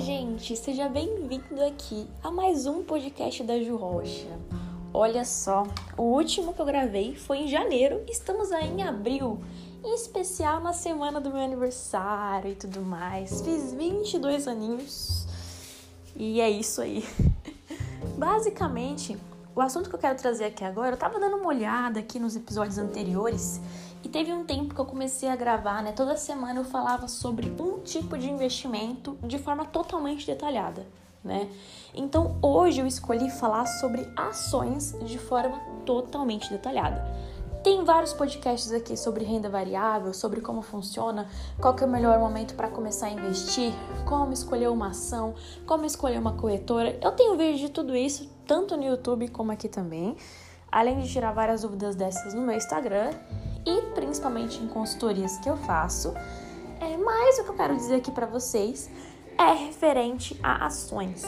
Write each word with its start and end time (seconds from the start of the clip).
gente, 0.00 0.56
seja 0.56 0.88
bem-vindo 0.88 1.62
aqui 1.62 2.08
a 2.22 2.30
mais 2.30 2.64
um 2.64 2.82
podcast 2.82 3.42
da 3.42 3.60
Ju 3.60 3.76
Rocha. 3.76 4.30
Olha 4.94 5.26
só, 5.26 5.64
o 5.94 6.04
último 6.04 6.54
que 6.54 6.60
eu 6.60 6.64
gravei 6.64 7.14
foi 7.14 7.40
em 7.40 7.48
janeiro, 7.48 8.02
estamos 8.08 8.50
aí 8.50 8.70
em 8.70 8.82
abril, 8.82 9.38
em 9.84 9.94
especial 9.94 10.58
na 10.58 10.72
semana 10.72 11.20
do 11.20 11.28
meu 11.28 11.42
aniversário 11.42 12.50
e 12.50 12.54
tudo 12.54 12.80
mais. 12.80 13.42
Fiz 13.42 13.74
22 13.74 14.48
aninhos 14.48 15.26
e 16.16 16.40
é 16.40 16.48
isso 16.48 16.80
aí. 16.80 17.04
Basicamente, 18.16 19.18
o 19.54 19.60
assunto 19.60 19.90
que 19.90 19.96
eu 19.96 20.00
quero 20.00 20.16
trazer 20.16 20.46
aqui 20.46 20.64
agora, 20.64 20.94
eu 20.94 20.98
tava 20.98 21.20
dando 21.20 21.36
uma 21.36 21.48
olhada 21.48 22.00
aqui 22.00 22.18
nos 22.18 22.34
episódios 22.34 22.78
anteriores 22.78 23.60
e 24.02 24.08
teve 24.08 24.32
um 24.32 24.44
tempo 24.44 24.74
que 24.74 24.80
eu 24.80 24.86
comecei 24.86 25.28
a 25.28 25.36
gravar, 25.36 25.82
né? 25.82 25.92
Toda 25.92 26.16
semana 26.16 26.60
eu 26.60 26.64
falava 26.64 27.06
sobre 27.06 27.52
um 27.60 27.80
tipo 27.80 28.16
de 28.16 28.30
investimento 28.30 29.18
de 29.22 29.38
forma 29.38 29.64
totalmente 29.64 30.26
detalhada, 30.26 30.86
né? 31.22 31.48
Então 31.94 32.38
hoje 32.40 32.80
eu 32.80 32.86
escolhi 32.86 33.30
falar 33.30 33.66
sobre 33.66 34.06
ações 34.16 34.96
de 35.04 35.18
forma 35.18 35.58
totalmente 35.84 36.50
detalhada. 36.50 37.04
Tem 37.62 37.84
vários 37.84 38.14
podcasts 38.14 38.72
aqui 38.72 38.96
sobre 38.96 39.22
renda 39.22 39.50
variável, 39.50 40.14
sobre 40.14 40.40
como 40.40 40.62
funciona, 40.62 41.28
qual 41.60 41.74
que 41.74 41.84
é 41.84 41.86
o 41.86 41.90
melhor 41.90 42.18
momento 42.18 42.54
para 42.54 42.68
começar 42.68 43.08
a 43.08 43.10
investir, 43.10 43.70
como 44.06 44.32
escolher 44.32 44.70
uma 44.70 44.88
ação, 44.88 45.34
como 45.66 45.84
escolher 45.84 46.18
uma 46.18 46.32
corretora. 46.32 46.98
Eu 47.02 47.12
tenho 47.12 47.36
vídeo 47.36 47.58
de 47.58 47.68
tudo 47.68 47.94
isso, 47.94 48.30
tanto 48.46 48.78
no 48.78 48.84
YouTube 48.84 49.28
como 49.28 49.52
aqui 49.52 49.68
também, 49.68 50.16
além 50.72 51.00
de 51.00 51.12
tirar 51.12 51.32
várias 51.32 51.60
dúvidas 51.60 51.94
dessas 51.94 52.32
no 52.32 52.40
meu 52.40 52.56
Instagram 52.56 53.10
e 53.66 53.82
principalmente 53.94 54.62
em 54.62 54.68
consultorias 54.68 55.38
que 55.38 55.48
eu 55.48 55.56
faço. 55.56 56.14
É, 56.80 56.96
mas 56.96 57.38
o 57.38 57.44
que 57.44 57.50
eu 57.50 57.54
quero 57.54 57.76
dizer 57.76 57.96
aqui 57.96 58.10
para 58.10 58.26
vocês 58.26 58.90
é 59.38 59.52
referente 59.52 60.38
a 60.42 60.66
ações. 60.66 61.24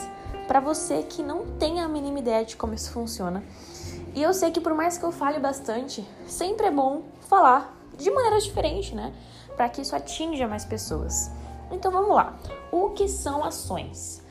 Para 0.47 0.59
você 0.59 1.03
que 1.03 1.23
não 1.23 1.45
tem 1.57 1.79
a 1.79 1.87
mínima 1.87 2.19
ideia 2.19 2.45
de 2.45 2.55
como 2.55 2.73
isso 2.73 2.91
funciona. 2.91 3.43
E 4.15 4.21
eu 4.21 4.33
sei 4.33 4.51
que 4.51 4.61
por 4.61 4.73
mais 4.73 4.97
que 4.97 5.03
eu 5.03 5.11
fale 5.11 5.39
bastante, 5.39 6.07
sempre 6.27 6.67
é 6.67 6.71
bom 6.71 7.03
falar 7.27 7.75
de 7.97 8.11
maneira 8.11 8.39
diferente, 8.39 8.93
né? 8.93 9.13
Para 9.55 9.69
que 9.69 9.81
isso 9.81 9.95
atinja 9.95 10.47
mais 10.47 10.65
pessoas. 10.65 11.31
Então 11.71 11.91
vamos 11.91 12.15
lá. 12.15 12.37
O 12.71 12.91
que 12.91 13.07
são 13.07 13.43
ações? 13.43 14.21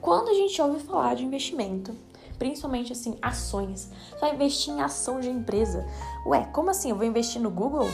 Quando 0.00 0.28
a 0.28 0.34
gente 0.34 0.60
ouve 0.60 0.82
falar 0.82 1.14
de 1.14 1.24
investimento, 1.24 1.94
principalmente 2.40 2.90
assim, 2.90 3.18
ações. 3.20 3.90
Você 4.10 4.18
vai 4.18 4.34
investir 4.34 4.72
em 4.72 4.80
ação 4.80 5.20
de 5.20 5.28
empresa. 5.28 5.86
Ué, 6.26 6.48
como 6.54 6.70
assim? 6.70 6.88
Eu 6.88 6.96
vou 6.96 7.04
investir 7.04 7.40
no 7.40 7.50
Google? 7.50 7.86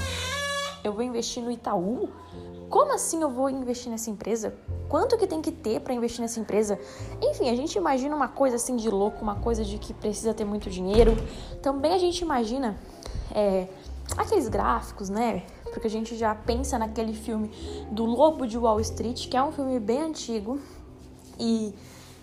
Eu 0.85 0.93
vou 0.93 1.03
investir 1.03 1.43
no 1.43 1.51
Itaú? 1.51 2.09
Como 2.71 2.95
assim 2.95 3.21
eu 3.21 3.29
vou 3.29 3.51
investir 3.51 3.91
nessa 3.91 4.09
empresa? 4.09 4.57
Quanto 4.89 5.19
que 5.19 5.27
tem 5.27 5.43
que 5.43 5.51
ter 5.51 5.81
para 5.81 5.93
investir 5.93 6.21
nessa 6.21 6.39
empresa? 6.39 6.79
Enfim, 7.21 7.51
a 7.51 7.57
gente 7.57 7.77
imagina 7.77 8.15
uma 8.15 8.29
coisa 8.29 8.55
assim 8.55 8.77
de 8.77 8.89
louco, 8.89 9.21
uma 9.21 9.35
coisa 9.35 9.65
de 9.65 9.79
que 9.79 9.93
precisa 9.93 10.33
ter 10.33 10.45
muito 10.45 10.71
dinheiro. 10.71 11.17
Também 11.61 11.93
a 11.93 11.99
gente 11.99 12.21
imagina 12.21 12.79
é, 13.35 13.67
aqueles 14.17 14.49
gráficos, 14.49 15.09
né? 15.09 15.43
Porque 15.73 15.89
a 15.89 15.91
gente 15.91 16.17
já 16.17 16.33
pensa 16.37 16.79
naquele 16.79 17.15
filme 17.15 17.51
do 17.91 18.05
Lobo 18.05 18.47
de 18.47 18.57
Wall 18.57 18.79
Street, 18.79 19.29
que 19.29 19.37
é 19.37 19.43
um 19.43 19.51
filme 19.51 19.81
bem 19.81 20.03
antigo 20.03 20.61
e 21.39 21.75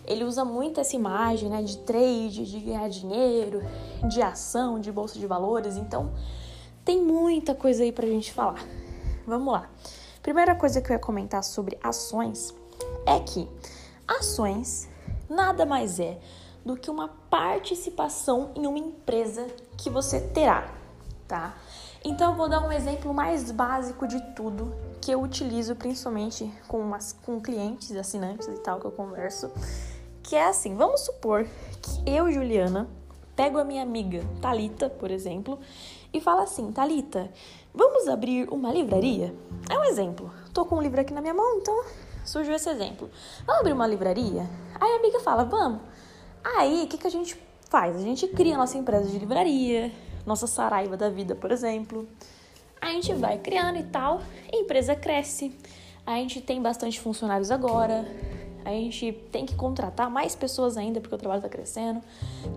ele 0.06 0.24
usa 0.24 0.44
muito 0.44 0.80
essa 0.80 0.96
imagem 0.96 1.50
né, 1.50 1.62
de 1.62 1.78
trade, 1.80 2.46
de 2.46 2.60
ganhar 2.60 2.90
dinheiro, 2.90 3.62
de 4.08 4.22
ação, 4.22 4.80
de 4.80 4.92
bolsa 4.92 5.18
de 5.18 5.26
valores. 5.26 5.78
Então, 5.78 6.14
tem 6.84 7.02
muita 7.02 7.56
coisa 7.56 7.84
aí 7.84 7.92
pra 7.92 8.06
gente 8.06 8.34
falar. 8.34 8.64
Vamos 9.26 9.54
lá. 9.54 9.70
Primeira 10.22 10.56
coisa 10.56 10.82
que 10.82 10.90
eu 10.90 10.94
ia 10.94 11.00
comentar 11.00 11.44
sobre 11.44 11.78
ações 11.82 12.54
é 13.06 13.20
que 13.20 13.48
ações 14.08 14.90
nada 15.30 15.66
mais 15.66 16.00
é 16.00 16.20
do 16.66 16.78
que 16.78 16.90
uma 16.90 17.10
participação 17.30 18.52
em 18.56 18.66
uma 18.66 18.80
empresa 18.80 19.48
que 19.78 19.90
você 19.90 20.20
terá, 20.20 20.74
tá? 21.28 21.56
Então 22.06 22.32
eu 22.32 22.38
vou 22.38 22.50
dar 22.50 22.66
um 22.66 22.72
exemplo 22.72 23.14
mais 23.14 23.52
básico 23.52 24.08
de 24.08 24.20
tudo 24.34 24.74
que 25.02 25.12
eu 25.12 25.22
utilizo 25.22 25.76
principalmente 25.76 26.50
com, 26.68 26.80
umas, 26.80 27.14
com 27.14 27.40
clientes, 27.42 27.96
assinantes 27.96 28.48
e 28.48 28.60
tal 28.60 28.80
que 28.80 28.86
eu 28.86 28.92
converso 28.92 29.52
que 30.34 30.38
é 30.38 30.48
assim, 30.48 30.76
vamos 30.76 31.02
supor 31.02 31.46
que 31.80 32.10
eu, 32.10 32.32
Juliana, 32.32 32.90
pego 33.36 33.60
a 33.60 33.64
minha 33.64 33.84
amiga 33.84 34.26
Talita, 34.42 34.90
por 34.90 35.12
exemplo, 35.12 35.60
e 36.12 36.20
falo 36.20 36.42
assim: 36.42 36.72
"Talita, 36.72 37.30
vamos 37.72 38.08
abrir 38.08 38.50
uma 38.50 38.74
livraria?". 38.74 39.32
É 39.70 39.78
um 39.78 39.84
exemplo. 39.84 40.34
Tô 40.52 40.66
com 40.66 40.78
um 40.78 40.82
livro 40.82 41.00
aqui 41.00 41.14
na 41.14 41.22
minha 41.22 41.36
mão, 41.36 41.60
então 41.60 41.86
surgiu 42.26 42.56
esse 42.56 42.68
exemplo. 42.68 43.12
Vamos 43.46 43.60
abrir 43.60 43.74
uma 43.74 43.86
livraria? 43.86 44.50
Aí 44.82 44.94
a 44.94 44.96
amiga 44.96 45.20
fala: 45.20 45.44
"Vamos". 45.44 45.82
Aí, 46.44 46.86
o 46.86 46.88
que 46.88 46.98
que 46.98 47.06
a 47.06 47.12
gente 47.12 47.40
faz? 47.70 47.96
A 47.96 48.02
gente 48.02 48.28
cria 48.28 48.56
a 48.56 48.58
nossa 48.58 48.76
empresa 48.76 49.08
de 49.08 49.20
livraria, 49.20 49.92
nossa 50.26 50.48
Saraiva 50.48 50.98
da 50.98 51.12
vida, 51.12 51.36
por 51.36 51.52
exemplo. 51.52 52.08
A 52.82 52.88
gente 52.88 53.14
vai 53.14 53.38
criando 53.38 53.78
e 53.78 53.84
tal, 53.84 54.20
a 54.52 54.56
empresa 54.56 54.96
cresce. 54.96 55.56
A 56.08 56.16
gente 56.16 56.42
tem 56.42 56.60
bastante 56.60 57.00
funcionários 57.00 57.52
agora, 57.52 58.04
a 58.66 58.72
gente 58.72 59.12
tem 59.32 59.46
que 59.46 59.56
contratar 59.56 60.10
mais 60.10 60.36
pessoas 60.36 60.78
ainda 60.78 61.00
porque 61.00 61.16
o 61.16 61.18
trabalho 61.18 61.40
está 61.40 61.50
crescendo, 61.50 62.02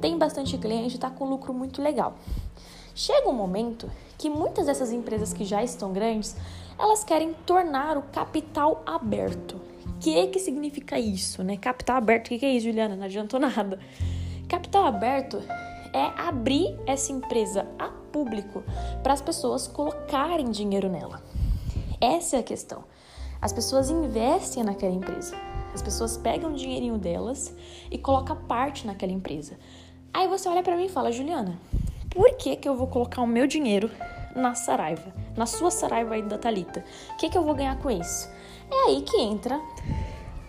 tem 0.01 0.17
bastante 0.17 0.57
cliente, 0.59 0.97
está 0.97 1.11
com 1.11 1.25
lucro 1.25 1.53
muito 1.53 1.83
legal. 1.83 2.17
Chega 2.95 3.29
um 3.29 3.33
momento 3.33 3.91
que 4.17 4.31
muitas 4.31 4.67
dessas 4.67 4.91
empresas 4.91 5.33
que 5.33 5.45
já 5.45 5.63
estão 5.63 5.93
grandes, 5.93 6.37
elas 6.79 7.05
querem 7.05 7.35
tornar 7.45 7.97
o 7.97 8.03
capital 8.03 8.83
aberto. 8.87 9.61
O 9.87 9.99
que, 10.01 10.27
que 10.29 10.39
significa 10.39 10.99
isso, 10.99 11.43
né? 11.43 11.57
Capital 11.57 11.97
aberto, 11.97 12.27
o 12.27 12.29
que, 12.31 12.39
que 12.39 12.47
é 12.47 12.51
isso, 12.51 12.67
Juliana? 12.67 12.97
Não 12.97 13.05
adiantou 13.05 13.39
nada. 13.41 13.79
Capital 14.49 14.87
aberto 14.87 15.43
é 15.93 16.21
abrir 16.21 16.79
essa 16.87 17.13
empresa 17.13 17.67
a 17.79 17.89
público 17.89 18.63
para 19.03 19.13
as 19.13 19.21
pessoas 19.21 19.67
colocarem 19.67 20.51
dinheiro 20.51 20.89
nela. 20.89 21.23
Essa 22.01 22.37
é 22.37 22.41
a 22.41 22.43
questão. 22.43 22.85
As 23.41 23.53
pessoas 23.53 23.91
investem 23.91 24.63
naquela 24.63 24.95
empresa. 24.95 25.37
As 25.77 25.83
pessoas 25.83 26.17
pegam 26.17 26.53
o 26.53 26.57
dinheirinho 26.57 26.97
delas 26.97 27.55
e 27.91 27.99
colocam 27.99 28.35
parte 28.35 28.87
naquela 28.87 29.13
empresa. 29.13 29.59
Aí 30.11 30.27
você 30.27 30.49
olha 30.49 30.63
para 30.63 30.75
mim 30.75 30.87
e 30.87 30.89
fala, 30.89 31.13
Juliana, 31.13 31.61
por 32.09 32.35
que, 32.39 32.57
que 32.57 32.67
eu 32.67 32.75
vou 32.75 32.87
colocar 32.87 33.21
o 33.21 33.27
meu 33.27 33.47
dinheiro 33.47 33.91
na 34.35 34.55
Saraiva, 34.55 35.13
na 35.37 35.45
sua 35.45 35.71
Saraiva 35.71 36.15
aí 36.15 36.23
da 36.23 36.39
Talita? 36.39 36.83
O 37.13 37.17
que, 37.19 37.29
que 37.29 37.37
eu 37.37 37.45
vou 37.45 37.55
ganhar 37.55 37.79
com 37.79 37.91
isso? 37.91 38.27
É 38.71 38.89
aí 38.89 39.03
que 39.03 39.21
entra 39.21 39.61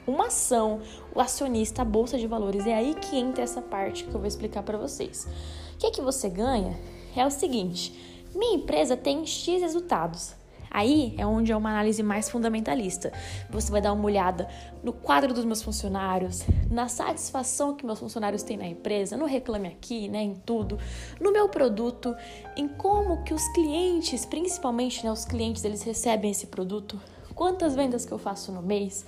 uma 0.07 0.27
ação, 0.27 0.79
o 1.13 1.19
acionista, 1.19 1.81
a 1.81 1.85
bolsa 1.85 2.17
de 2.17 2.25
valores. 2.25 2.65
É 2.65 2.73
aí 2.73 2.95
que 2.95 3.17
entra 3.17 3.43
essa 3.43 3.61
parte 3.61 4.05
que 4.05 4.15
eu 4.15 4.19
vou 4.21 4.27
explicar 4.27 4.63
para 4.63 4.77
vocês. 4.77 5.27
O 5.73 5.77
que, 5.77 5.91
que 5.91 6.01
você 6.01 6.29
ganha 6.29 6.79
é 7.13 7.25
o 7.25 7.29
seguinte: 7.29 8.23
minha 8.33 8.55
empresa 8.55 8.95
tem 8.95 9.25
X 9.25 9.61
resultados. 9.61 10.37
Aí 10.69 11.15
é 11.17 11.25
onde 11.25 11.51
é 11.51 11.55
uma 11.57 11.69
análise 11.69 12.03
mais 12.03 12.29
fundamentalista. 12.29 13.11
Você 13.49 13.71
vai 13.71 13.81
dar 13.81 13.93
uma 13.93 14.05
olhada 14.05 14.47
no 14.83 14.93
quadro 14.93 15.33
dos 15.33 15.45
meus 15.45 15.61
funcionários, 15.61 16.43
na 16.69 16.87
satisfação 16.87 17.75
que 17.75 17.85
meus 17.85 17.99
funcionários 17.99 18.43
têm 18.43 18.57
na 18.57 18.67
empresa, 18.67 19.17
no 19.17 19.25
reclame 19.25 19.67
aqui, 19.67 20.07
né, 20.07 20.21
em 20.21 20.35
tudo, 20.35 20.77
no 21.19 21.31
meu 21.31 21.49
produto, 21.49 22.15
em 22.55 22.67
como 22.67 23.23
que 23.23 23.33
os 23.33 23.47
clientes, 23.53 24.25
principalmente 24.25 25.03
né, 25.03 25.11
os 25.11 25.25
clientes, 25.25 25.63
eles 25.63 25.83
recebem 25.83 26.31
esse 26.31 26.47
produto, 26.47 26.99
quantas 27.33 27.75
vendas 27.75 28.05
que 28.05 28.11
eu 28.11 28.17
faço 28.17 28.51
no 28.51 28.61
mês, 28.61 29.05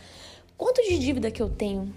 quanto 0.58 0.82
de 0.84 1.00
dívida 1.00 1.32
que 1.32 1.42
eu 1.42 1.50
tenho, 1.50 1.94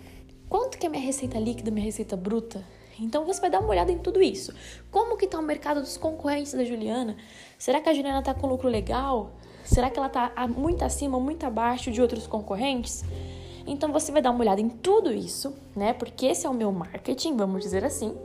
quanto 0.49 0.79
que 0.79 0.87
é 0.87 0.89
minha 0.89 1.03
receita 1.03 1.39
líquida, 1.39 1.71
minha 1.71 1.85
receita 1.85 2.17
bruta. 2.17 2.65
Então 3.01 3.25
você 3.25 3.41
vai 3.41 3.51
dar 3.51 3.61
uma 3.61 3.71
olhada 3.71 3.91
em 3.91 3.99
tudo 3.99 4.23
isso. 4.23 4.55
Como 4.91 5.17
que 5.17 5.25
está 5.25 5.39
o 5.39 5.43
mercado 5.43 5.81
dos 5.81 5.97
concorrentes 5.97 6.53
da 6.53 6.65
Juliana? 6.65 7.17
Será 7.59 7.81
que 7.81 7.89
a 7.89 7.95
Juliana 7.95 8.21
está 8.21 8.35
com 8.35 8.47
lucro 8.47 8.69
legal? 8.69 9.33
Será 9.65 9.91
que 9.91 9.99
ela 9.99 10.09
está 10.09 10.33
muito 10.49 10.85
acima, 10.85 11.19
muito 11.19 11.45
abaixo 11.45 11.91
de 11.91 12.01
outros 12.03 12.27
concorrentes? 12.27 13.05
Então 13.67 13.93
você 13.93 14.11
vai 14.11 14.21
dar 14.21 14.31
uma 14.31 14.41
olhada 14.41 14.61
em 14.61 14.69
tudo 14.69 15.13
isso, 15.13 15.55
né? 15.75 15.93
Porque 15.93 16.27
esse 16.27 16.47
é 16.47 16.51
o 16.51 16.55
meu 16.55 16.73
marketing, 16.73 17.37
vamos 17.37 17.63
dizer 17.63 17.85
assim. 17.85 18.17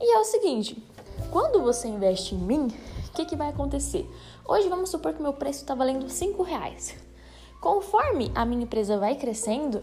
E 0.00 0.14
é 0.14 0.18
o 0.18 0.24
seguinte: 0.24 0.82
quando 1.30 1.62
você 1.62 1.88
investe 1.88 2.34
em 2.34 2.38
mim, 2.38 2.68
o 3.08 3.12
que, 3.12 3.24
que 3.24 3.36
vai 3.36 3.48
acontecer? 3.48 4.08
Hoje 4.46 4.68
vamos 4.68 4.90
supor 4.90 5.12
que 5.12 5.22
meu 5.22 5.32
preço 5.32 5.60
está 5.60 5.74
valendo 5.74 6.08
5 6.08 6.42
reais. 6.42 6.94
Conforme 7.60 8.30
a 8.34 8.44
minha 8.44 8.62
empresa 8.62 8.98
vai 8.98 9.16
crescendo, 9.16 9.82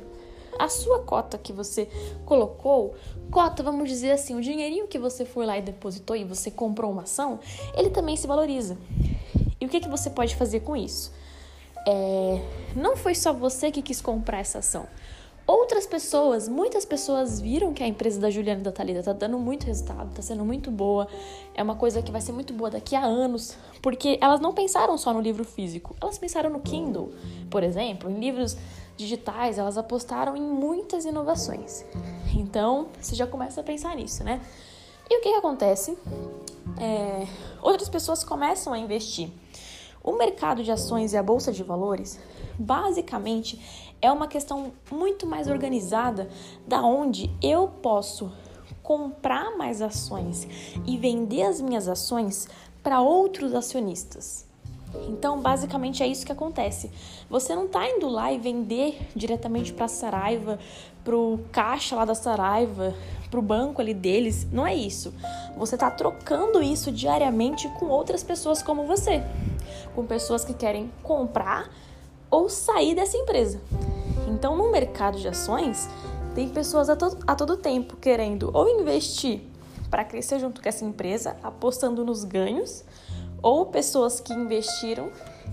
a 0.58 0.68
sua 0.68 1.00
cota 1.00 1.38
que 1.38 1.54
você 1.54 1.88
colocou, 2.26 2.96
cota, 3.30 3.62
vamos 3.62 3.88
dizer 3.88 4.12
assim, 4.12 4.36
o 4.36 4.42
dinheirinho 4.42 4.88
que 4.88 4.98
você 4.98 5.24
foi 5.26 5.46
lá 5.46 5.58
e 5.58 5.62
depositou 5.62 6.16
e 6.16 6.24
você 6.24 6.50
comprou 6.50 6.92
uma 6.92 7.04
ação, 7.04 7.40
ele 7.76 7.90
também 7.90 8.16
se 8.16 8.26
valoriza. 8.26 8.78
E 9.60 9.66
o 9.66 9.70
que, 9.70 9.80
que 9.80 9.90
você 9.90 10.10
pode 10.10 10.36
fazer 10.36 10.62
com 10.62 10.76
isso? 10.76 11.12
É, 11.88 12.42
não 12.76 12.96
foi 12.98 13.16
só 13.16 13.34
você 13.34 13.72
que 13.72 13.82
quis 13.82 14.02
comprar 14.02 14.40
essa 14.40 14.60
ação. 14.60 14.88
Outras 15.48 15.88
pessoas, 15.88 16.50
muitas 16.50 16.84
pessoas 16.84 17.40
viram 17.40 17.74
que 17.74 17.82
a 17.82 17.88
empresa 17.88 18.20
da 18.20 18.30
Juliana 18.30 18.60
e 18.60 18.64
da 18.66 18.72
Thalita 18.72 19.02
tá 19.02 19.14
dando 19.14 19.40
muito 19.40 19.66
resultado, 19.66 20.14
tá 20.14 20.22
sendo 20.22 20.44
muito 20.44 20.70
boa. 20.70 21.08
É 21.56 21.64
uma 21.64 21.76
coisa 21.76 22.02
que 22.02 22.12
vai 22.12 22.20
ser 22.20 22.34
muito 22.34 22.52
boa 22.52 22.70
daqui 22.70 22.98
a 22.98 23.02
anos, 23.02 23.56
porque 23.82 24.18
elas 24.20 24.42
não 24.42 24.54
pensaram 24.54 24.98
só 24.98 25.14
no 25.14 25.22
livro 25.22 25.46
físico, 25.46 25.96
elas 26.02 26.18
pensaram 26.18 26.50
no 26.50 26.60
Kindle, 26.60 27.14
por 27.50 27.64
exemplo, 27.64 28.10
em 28.12 28.20
livros 28.20 28.58
digitais, 28.98 29.58
elas 29.58 29.78
apostaram 29.78 30.36
em 30.36 30.42
muitas 30.42 31.06
inovações. 31.06 31.86
Então, 32.36 32.88
você 33.00 33.16
já 33.16 33.26
começa 33.26 33.62
a 33.62 33.64
pensar 33.64 33.96
nisso, 33.96 34.26
né? 34.26 34.42
E 35.10 35.18
o 35.18 35.22
que, 35.22 35.30
que 35.30 35.36
acontece? 35.36 35.98
É, 36.80 37.28
outras 37.62 37.90
pessoas 37.90 38.24
começam 38.24 38.74
a 38.74 38.78
investir. 38.78 39.30
O 40.04 40.14
mercado 40.14 40.64
de 40.64 40.72
ações 40.72 41.12
e 41.12 41.18
a 41.18 41.24
bolsa 41.24 41.52
de 41.52 41.64
valores, 41.64 42.20
basicamente, 42.58 43.60
é 44.02 44.12
uma 44.12 44.28
questão 44.28 44.72
muito 44.90 45.28
mais 45.28 45.48
organizada 45.48 46.30
da 46.66 46.82
onde 46.82 47.30
eu 47.42 47.68
posso 47.68 48.32
comprar 48.82 49.58
mais 49.58 49.82
ações 49.82 50.48
e 50.86 50.98
vender 50.98 51.44
as 51.44 51.60
minhas 51.60 51.90
ações 51.90 52.48
para 52.82 53.02
outros 53.02 53.54
acionistas. 53.54 54.47
Então, 55.08 55.42
basicamente 55.42 56.02
é 56.02 56.08
isso 56.08 56.26
que 56.26 56.32
acontece. 56.32 56.92
Você 57.30 57.56
não 57.56 57.66
está 57.66 57.88
indo 57.90 58.08
lá 58.08 58.32
e 58.32 58.38
vender 58.38 58.98
diretamente 59.16 59.74
para 59.74 59.86
a 59.86 59.90
Saraiva, 59.90 60.60
para 61.04 61.16
o 61.16 61.40
caixa 61.52 61.96
lá 61.96 62.06
da 62.06 62.16
Saraiva, 62.16 62.94
para 63.30 63.40
o 63.40 63.44
banco 63.44 63.82
ali 63.82 63.94
deles. 63.94 64.48
Não 64.52 64.66
é 64.66 64.76
isso. 64.76 65.14
Você 65.58 65.76
está 65.76 65.92
trocando 65.92 66.62
isso 66.62 66.92
diariamente 66.92 67.68
com 67.80 67.88
outras 67.88 68.24
pessoas 68.24 68.62
como 68.62 68.86
você, 68.86 69.24
com 69.96 70.06
pessoas 70.06 70.44
que 70.44 70.54
querem 70.54 70.92
comprar 71.04 71.70
ou 72.30 72.50
sair 72.50 72.96
dessa 72.96 73.18
empresa. 73.18 73.62
Então, 74.28 74.56
no 74.58 74.72
mercado 74.72 75.18
de 75.18 75.28
ações, 75.28 75.90
tem 76.36 76.50
pessoas 76.50 76.90
a, 76.90 76.96
to 76.96 77.18
a 77.26 77.36
todo 77.36 77.58
tempo 77.58 77.96
querendo 77.96 78.52
ou 78.54 78.70
investir 78.80 79.42
para 79.90 80.04
crescer 80.04 80.40
junto 80.40 80.62
com 80.62 80.68
essa 80.68 80.84
empresa, 80.84 81.38
apostando 81.42 82.04
nos 82.04 82.24
ganhos, 82.24 82.84
ou 83.48 83.66
pessoas 83.66 84.20
que 84.20 84.34
investiram 84.34 85.10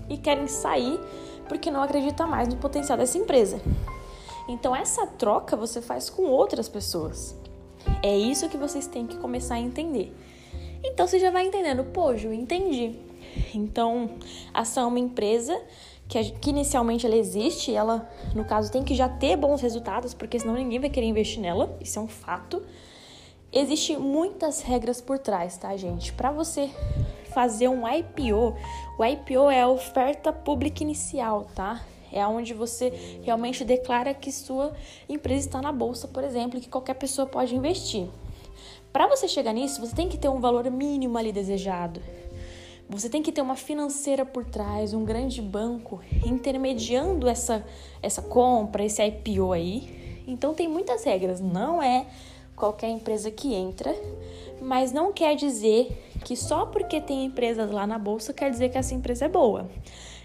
e 0.09 0.17
querem 0.17 0.47
sair 0.47 0.99
porque 1.47 1.71
não 1.71 1.81
acredita 1.81 2.27
mais 2.27 2.49
no 2.49 2.57
potencial 2.57 2.97
dessa 2.97 3.17
empresa. 3.17 3.61
Então 4.49 4.75
essa 4.75 5.07
troca 5.07 5.55
você 5.55 5.81
faz 5.81 6.09
com 6.09 6.23
outras 6.23 6.67
pessoas. 6.67 7.33
É 8.03 8.15
isso 8.17 8.49
que 8.49 8.57
vocês 8.57 8.85
têm 8.85 9.07
que 9.07 9.15
começar 9.15 9.55
a 9.55 9.59
entender. 9.61 10.13
Então 10.83 11.07
você 11.07 11.17
já 11.19 11.31
vai 11.31 11.45
entendendo, 11.47 11.85
pô, 11.85 12.17
Ju, 12.17 12.33
entendi. 12.33 12.99
Então, 13.53 14.09
ação 14.53 14.83
é 14.83 14.87
uma 14.87 14.99
empresa 14.99 15.57
que, 16.07 16.21
que 16.31 16.49
inicialmente 16.49 17.05
ela 17.05 17.15
existe, 17.15 17.73
ela, 17.73 18.09
no 18.35 18.43
caso, 18.43 18.71
tem 18.71 18.83
que 18.83 18.93
já 18.93 19.07
ter 19.07 19.37
bons 19.37 19.61
resultados, 19.61 20.13
porque 20.13 20.37
senão 20.39 20.53
ninguém 20.53 20.79
vai 20.79 20.89
querer 20.89 21.07
investir 21.07 21.41
nela, 21.41 21.75
isso 21.81 21.97
é 21.97 22.01
um 22.01 22.07
fato. 22.07 22.61
Existem 23.51 23.97
muitas 23.97 24.61
regras 24.61 25.01
por 25.01 25.17
trás, 25.17 25.57
tá, 25.57 25.75
gente? 25.75 26.13
Para 26.13 26.31
você 26.31 26.69
fazer 27.35 27.67
um 27.67 27.85
IPO, 27.85 28.55
o 28.97 29.03
IPO 29.03 29.49
é 29.51 29.61
a 29.61 29.67
oferta 29.67 30.31
pública 30.31 30.81
inicial, 30.81 31.45
tá? 31.53 31.83
É 32.09 32.25
onde 32.25 32.53
você 32.53 33.19
realmente 33.23 33.65
declara 33.65 34.13
que 34.13 34.31
sua 34.31 34.73
empresa 35.09 35.47
está 35.47 35.61
na 35.61 35.73
bolsa, 35.73 36.07
por 36.07 36.23
exemplo, 36.23 36.57
e 36.57 36.61
que 36.61 36.69
qualquer 36.69 36.93
pessoa 36.93 37.27
pode 37.27 37.53
investir. 37.53 38.07
Para 38.93 39.05
você 39.07 39.27
chegar 39.27 39.51
nisso, 39.51 39.81
você 39.81 39.93
tem 39.93 40.07
que 40.07 40.17
ter 40.17 40.29
um 40.29 40.39
valor 40.39 40.71
mínimo 40.71 41.17
ali 41.17 41.33
desejado. 41.33 42.01
Você 42.87 43.09
tem 43.09 43.21
que 43.21 43.33
ter 43.33 43.41
uma 43.41 43.57
financeira 43.57 44.25
por 44.25 44.45
trás, 44.45 44.93
um 44.93 45.03
grande 45.03 45.41
banco 45.41 45.99
intermediando 46.25 47.27
essa, 47.27 47.65
essa 48.01 48.21
compra, 48.21 48.85
esse 48.85 49.05
IPO 49.05 49.51
aí. 49.51 50.23
Então 50.25 50.53
tem 50.53 50.69
muitas 50.69 51.03
regras. 51.03 51.41
Não 51.41 51.83
é 51.83 52.05
qualquer 52.55 52.87
empresa 52.87 53.29
que 53.29 53.53
entra, 53.53 53.93
mas 54.61 54.93
não 54.93 55.11
quer 55.11 55.35
dizer 55.35 56.04
que 56.25 56.35
só 56.35 56.65
porque 56.65 56.99
tem 56.99 57.23
empresas 57.23 57.69
lá 57.69 57.85
na 57.85 57.99
bolsa 57.99 58.33
quer 58.33 58.49
dizer 58.49 58.69
que 58.69 58.77
essa 58.79 58.95
empresa 58.95 59.25
é 59.25 59.29
boa. 59.29 59.69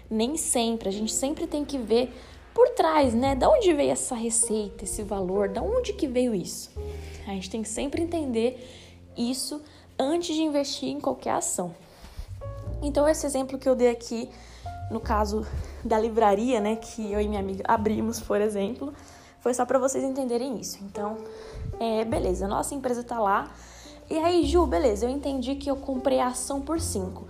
Nem 0.09 0.35
sempre. 0.35 0.89
A 0.89 0.91
gente 0.91 1.13
sempre 1.13 1.45
tem 1.45 1.63
que 1.63 1.77
ver 1.77 2.11
por 2.55 2.69
trás, 2.69 3.13
né? 3.13 3.35
Da 3.35 3.47
onde 3.47 3.71
veio 3.71 3.91
essa 3.91 4.15
receita, 4.15 4.83
esse 4.83 5.03
valor, 5.03 5.47
da 5.47 5.61
onde 5.61 5.93
que 5.93 6.07
veio 6.07 6.33
isso? 6.33 6.71
A 7.27 7.31
gente 7.31 7.51
tem 7.51 7.61
que 7.61 7.69
sempre 7.69 8.01
entender 8.01 8.67
isso 9.15 9.61
antes 9.97 10.35
de 10.35 10.41
investir 10.41 10.89
em 10.89 10.99
qualquer 10.99 11.33
ação. 11.33 11.73
Então, 12.81 13.07
esse 13.07 13.23
exemplo 13.27 13.59
que 13.59 13.69
eu 13.69 13.75
dei 13.75 13.91
aqui, 13.91 14.27
no 14.89 14.99
caso 14.99 15.45
da 15.85 15.99
livraria, 15.99 16.59
né, 16.59 16.77
que 16.77 17.11
eu 17.11 17.21
e 17.21 17.27
minha 17.27 17.39
amiga 17.39 17.63
abrimos, 17.67 18.19
por 18.19 18.41
exemplo, 18.41 18.91
foi 19.39 19.53
só 19.53 19.67
para 19.67 19.77
vocês 19.77 20.03
entenderem 20.03 20.59
isso. 20.59 20.79
Então, 20.83 21.15
é, 21.79 22.03
beleza, 22.03 22.47
nossa 22.47 22.73
empresa 22.73 23.03
tá 23.03 23.19
lá. 23.19 23.51
E 24.11 24.19
aí, 24.19 24.45
Ju, 24.45 24.65
beleza, 24.65 25.05
eu 25.05 25.09
entendi 25.09 25.55
que 25.55 25.71
eu 25.71 25.77
comprei 25.77 26.19
a 26.19 26.27
ação 26.27 26.59
por 26.59 26.81
5. 26.81 27.25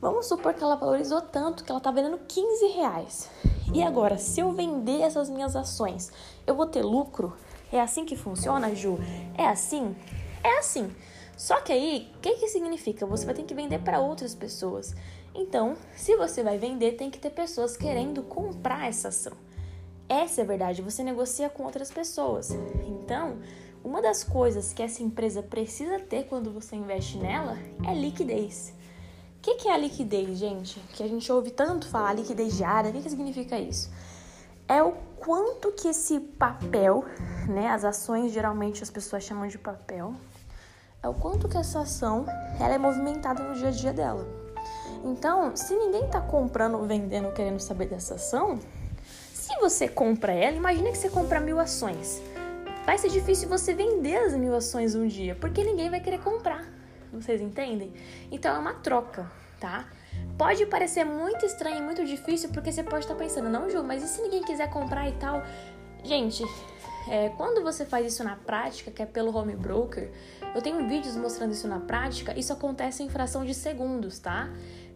Vamos 0.00 0.24
supor 0.24 0.54
que 0.54 0.64
ela 0.64 0.76
valorizou 0.76 1.20
tanto 1.20 1.62
que 1.62 1.70
ela 1.70 1.78
tá 1.78 1.90
vendendo 1.90 2.18
15 2.26 2.68
reais. 2.68 3.30
E 3.74 3.82
agora, 3.82 4.16
se 4.16 4.40
eu 4.40 4.50
vender 4.50 5.02
essas 5.02 5.28
minhas 5.28 5.54
ações, 5.54 6.10
eu 6.46 6.54
vou 6.54 6.64
ter 6.64 6.80
lucro? 6.80 7.36
É 7.70 7.78
assim 7.78 8.06
que 8.06 8.16
funciona, 8.16 8.74
Ju? 8.74 8.98
É 9.36 9.46
assim? 9.46 9.94
É 10.42 10.58
assim. 10.58 10.90
Só 11.36 11.60
que 11.60 11.70
aí, 11.70 12.10
o 12.16 12.20
que, 12.20 12.36
que 12.36 12.48
significa? 12.48 13.04
Você 13.04 13.26
vai 13.26 13.34
ter 13.34 13.42
que 13.42 13.52
vender 13.52 13.80
para 13.80 14.00
outras 14.00 14.34
pessoas. 14.34 14.94
Então, 15.34 15.76
se 15.94 16.16
você 16.16 16.42
vai 16.42 16.56
vender, 16.56 16.92
tem 16.92 17.10
que 17.10 17.18
ter 17.18 17.28
pessoas 17.28 17.76
querendo 17.76 18.22
comprar 18.22 18.88
essa 18.88 19.08
ação. 19.08 19.34
Essa 20.08 20.40
é 20.40 20.44
a 20.44 20.46
verdade, 20.46 20.80
você 20.80 21.02
negocia 21.02 21.50
com 21.50 21.64
outras 21.64 21.90
pessoas. 21.90 22.52
Então, 22.86 23.36
uma 23.84 24.00
das 24.00 24.22
coisas 24.22 24.72
que 24.72 24.82
essa 24.82 25.02
empresa 25.02 25.42
precisa 25.42 25.98
ter 25.98 26.24
quando 26.24 26.52
você 26.52 26.76
investe 26.76 27.18
nela 27.18 27.58
é 27.86 27.94
liquidez. 27.94 28.72
O 29.38 29.42
que, 29.42 29.56
que 29.56 29.68
é 29.68 29.72
a 29.72 29.76
liquidez, 29.76 30.38
gente? 30.38 30.78
Que 30.92 31.02
a 31.02 31.08
gente 31.08 31.30
ouve 31.32 31.50
tanto 31.50 31.88
falar, 31.88 32.12
liquidez 32.12 32.56
diária, 32.56 32.90
o 32.90 32.92
que, 32.92 33.02
que 33.02 33.10
significa 33.10 33.58
isso? 33.58 33.90
É 34.68 34.82
o 34.82 34.92
quanto 35.18 35.72
que 35.72 35.88
esse 35.88 36.20
papel, 36.20 37.04
né, 37.48 37.68
as 37.68 37.84
ações 37.84 38.32
geralmente 38.32 38.82
as 38.82 38.90
pessoas 38.90 39.24
chamam 39.24 39.48
de 39.48 39.58
papel, 39.58 40.14
é 41.02 41.08
o 41.08 41.14
quanto 41.14 41.48
que 41.48 41.56
essa 41.56 41.80
ação 41.80 42.24
ela 42.60 42.74
é 42.74 42.78
movimentada 42.78 43.42
no 43.42 43.54
dia 43.54 43.68
a 43.68 43.72
dia 43.72 43.92
dela. 43.92 44.24
Então, 45.04 45.56
se 45.56 45.74
ninguém 45.74 46.04
está 46.04 46.20
comprando, 46.20 46.78
vendendo, 46.86 47.32
querendo 47.32 47.58
saber 47.58 47.86
dessa 47.86 48.14
ação, 48.14 48.60
se 49.34 49.56
você 49.60 49.88
compra 49.88 50.32
ela, 50.32 50.56
imagina 50.56 50.92
que 50.92 50.98
você 50.98 51.10
compra 51.10 51.40
mil 51.40 51.58
ações. 51.58 52.22
Vai 52.84 52.98
ser 52.98 53.10
difícil 53.10 53.48
você 53.48 53.72
vender 53.72 54.16
as 54.16 54.34
mil 54.34 54.54
ações 54.56 54.96
um 54.96 55.06
dia, 55.06 55.36
porque 55.36 55.62
ninguém 55.62 55.88
vai 55.88 56.00
querer 56.00 56.18
comprar. 56.18 56.64
Vocês 57.12 57.40
entendem? 57.40 57.92
Então 58.30 58.54
é 58.56 58.58
uma 58.58 58.74
troca, 58.74 59.30
tá? 59.60 59.88
Pode 60.36 60.66
parecer 60.66 61.04
muito 61.04 61.46
estranho 61.46 61.78
e 61.78 61.82
muito 61.82 62.04
difícil, 62.04 62.50
porque 62.50 62.72
você 62.72 62.82
pode 62.82 63.04
estar 63.04 63.14
pensando, 63.14 63.48
não, 63.48 63.70
Ju, 63.70 63.84
mas 63.84 64.02
e 64.02 64.08
se 64.08 64.20
ninguém 64.20 64.42
quiser 64.42 64.68
comprar 64.68 65.08
e 65.08 65.12
tal? 65.12 65.42
Gente, 66.02 66.42
é, 67.08 67.28
quando 67.30 67.62
você 67.62 67.84
faz 67.84 68.06
isso 68.12 68.24
na 68.24 68.34
prática, 68.34 68.90
que 68.90 69.00
é 69.00 69.06
pelo 69.06 69.34
home 69.36 69.54
broker, 69.54 70.10
eu 70.52 70.60
tenho 70.60 70.88
vídeos 70.88 71.16
mostrando 71.16 71.52
isso 71.52 71.68
na 71.68 71.78
prática, 71.78 72.36
isso 72.36 72.52
acontece 72.52 73.04
em 73.04 73.08
fração 73.08 73.44
de 73.44 73.54
segundos, 73.54 74.18
tá? 74.18 74.50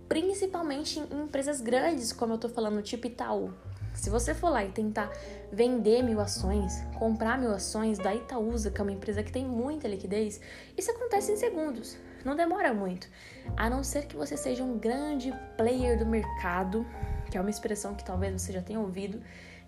Principalmente 0.09 0.99
em 0.99 1.23
empresas 1.23 1.61
grandes, 1.61 2.12
como 2.12 2.35
eu 2.35 2.38
tô 2.38 2.49
falando, 2.49 2.83
tipo 2.83 3.07
Itaú. 3.07 3.52
Se 3.97 4.11
você 4.11 4.35
for 4.35 4.50
lá 4.50 4.65
e 4.65 4.71
tentar 4.71 5.11
vender 5.50 6.03
mil 6.03 6.21
ações, 6.21 6.75
comprar 6.99 7.38
mil 7.38 7.50
ações 7.50 7.99
da 7.99 8.15
Itaúsa, 8.15 8.71
que 8.71 8.81
é 8.81 8.85
uma 8.85 8.93
empresa 8.93 9.23
que 9.23 9.33
tem 9.33 9.45
muita 9.45 9.88
liquidez, 9.88 10.41
isso 10.76 10.91
acontece 10.91 11.33
em 11.33 11.37
segundos, 11.37 11.97
não 12.25 12.37
demora 12.37 12.75
muito. 12.75 13.09
A 13.57 13.71
não 13.71 13.83
ser 13.83 14.07
que 14.07 14.15
você 14.15 14.37
seja 14.37 14.62
um 14.62 14.79
grande 14.79 15.33
player 15.57 15.99
do 15.99 16.05
mercado, 16.05 16.87
que 17.31 17.38
é 17.38 17.41
uma 17.41 17.50
expressão 17.50 17.95
que 17.95 18.05
talvez 18.05 18.41
você 18.41 18.53
já 18.53 18.62
tenha 18.62 18.79
ouvido, 18.79 19.21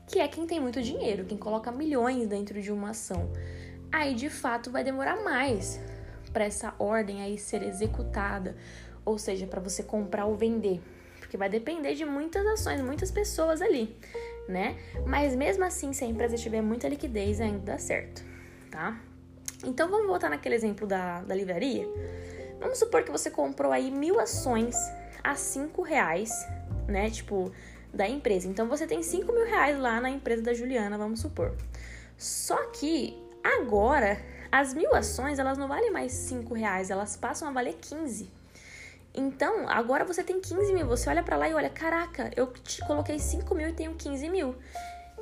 que 0.07 0.21
é 0.21 0.29
quem 0.29 0.47
tem 0.47 0.61
muito 0.61 0.83
dinheiro, 0.83 1.25
quem 1.25 1.39
coloca 1.39 1.73
milhões 1.73 2.27
dentro 2.29 2.61
de 2.61 2.71
uma 2.71 2.91
ação. 2.91 3.31
Aí 3.91 4.15
de 4.15 4.29
fato 4.29 4.71
vai 4.71 4.85
demorar 4.85 5.23
mais 5.23 5.81
para 6.33 6.45
essa 6.45 6.75
ordem 6.79 7.23
aí 7.23 7.39
ser 7.39 7.63
executada, 7.63 8.57
ou 9.05 9.19
seja, 9.19 9.47
para 9.47 9.61
você 9.61 9.83
comprar 9.83 10.27
ou 10.27 10.37
vender, 10.37 10.81
porque 11.29 11.37
vai 11.37 11.51
depender 11.51 11.95
de 11.95 12.07
muitas 12.07 12.47
ações, 12.47 12.81
muitas 12.81 13.11
pessoas 13.11 13.61
ali, 13.61 13.95
né? 14.49 14.79
Mas 15.05 15.37
mesmo 15.37 15.63
assim, 15.63 15.93
se 15.93 16.03
a 16.03 16.07
empresa 16.07 16.39
tiver 16.39 16.63
muita 16.63 16.89
liquidez, 16.89 17.39
ainda 17.39 17.59
dá 17.59 17.79
certo, 17.79 18.25
tá? 18.71 18.99
Então 19.63 19.91
vamos 19.91 20.07
voltar 20.07 20.31
naquele 20.31 20.55
exemplo 20.55 20.87
da, 20.87 21.21
da 21.21 21.35
livraria. 21.35 21.87
Vamos 22.59 22.79
supor 22.79 23.03
que 23.03 23.11
você 23.11 23.31
comprou 23.31 23.73
aí 23.73 23.91
mil 23.91 24.19
ações 24.19 24.75
a 25.23 25.35
cinco 25.35 25.83
reais, 25.83 26.31
né? 26.89 27.11
Tipo, 27.11 27.53
da 27.93 28.09
empresa. 28.09 28.49
Então 28.49 28.67
você 28.67 28.87
tem 28.87 29.03
5 29.03 29.31
mil 29.31 29.45
reais 29.45 29.79
lá 29.79 30.01
na 30.01 30.09
empresa 30.09 30.43
da 30.43 30.55
Juliana, 30.55 30.97
vamos 30.97 31.21
supor. 31.21 31.55
Só 32.17 32.57
que 32.71 33.23
agora 33.45 34.19
as 34.51 34.73
mil 34.73 34.95
ações 34.95 35.39
elas 35.39 35.59
não 35.59 35.69
valem 35.69 35.91
mais 35.91 36.13
5 36.13 36.55
reais, 36.55 36.91
elas 36.91 37.19
passam 37.19 37.49
a 37.49 37.53
valer 37.53 37.75
15. 37.75 38.38
Então, 39.19 39.69
agora 39.69 40.05
você 40.05 40.23
tem 40.23 40.41
15 40.41 40.73
mil. 40.73 40.87
Você 40.87 41.11
olha 41.11 41.25
para 41.25 41.37
lá 41.37 41.49
e 41.49 41.53
olha, 41.53 41.69
caraca, 41.69 42.31
eu 42.37 42.47
te 42.53 42.81
coloquei 42.87 43.19
5 43.19 43.53
mil 43.53 43.69
e 43.69 43.73
tenho 43.73 43.95
15 43.95 44.29
mil. 44.29 44.55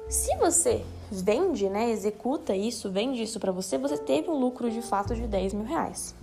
Se 0.07 0.37
você 0.37 0.85
vende, 1.11 1.71
né, 1.71 1.89
executa 1.91 2.55
isso, 2.55 2.91
vende 2.91 3.23
isso 3.23 3.41
para 3.41 3.51
você, 3.51 3.79
você 3.79 3.97
teve 3.97 4.29
um 4.29 4.39
lucro 4.39 4.71
de 4.71 4.83
fato 4.83 5.15
de 5.15 5.27
10 5.27 5.55
mil 5.55 5.65
reais. 5.65 6.15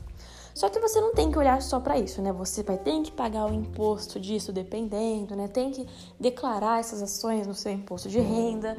Só 0.54 0.70
que 0.70 0.80
você 0.80 1.02
não 1.02 1.16
tem 1.16 1.32
que 1.32 1.38
olhar 1.40 1.60
só 1.64 1.80
para 1.80 1.98
isso, 1.98 2.22
né? 2.22 2.32
Você 2.32 2.62
vai 2.62 2.78
ter 2.78 3.02
que 3.02 3.12
pagar 3.12 3.48
o 3.48 3.54
imposto 3.54 4.20
disso 4.20 4.54
dependendo, 4.54 5.36
né? 5.36 5.48
Tem 5.48 5.72
que 5.72 5.88
declarar 6.20 6.80
essas 6.80 7.02
ações 7.02 7.48
no 7.48 7.56
seu 7.56 7.72
imposto 7.72 8.08
de 8.08 8.20
renda. 8.20 8.78